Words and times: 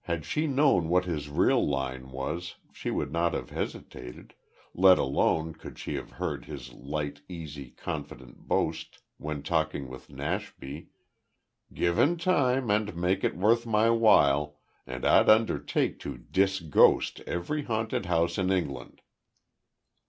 Had 0.00 0.24
she 0.24 0.48
known 0.48 0.88
what 0.88 1.04
his 1.04 1.28
real 1.28 1.64
line 1.64 2.10
was 2.10 2.56
she 2.72 2.90
would 2.90 3.12
not 3.12 3.34
have 3.34 3.50
hesitated 3.50 4.34
let 4.74 4.98
alone 4.98 5.52
could 5.54 5.78
she 5.78 5.94
have 5.94 6.10
heard 6.10 6.46
his 6.46 6.72
light, 6.72 7.20
easy, 7.28 7.70
confident 7.70 8.48
boast, 8.48 8.98
when 9.16 9.44
talking 9.44 9.86
with 9.88 10.10
Nashby: 10.10 10.88
"Given 11.72 12.16
time, 12.16 12.68
and 12.68 12.96
make 12.96 13.22
it 13.22 13.36
worth 13.36 13.64
my 13.64 13.90
while, 13.90 14.58
and 14.88 15.04
I'd 15.06 15.28
undertake 15.28 16.00
to 16.00 16.18
dis 16.18 16.58
ghost 16.58 17.20
every 17.20 17.62
haunted 17.62 18.06
house 18.06 18.38
in 18.38 18.50
England." 18.50 19.02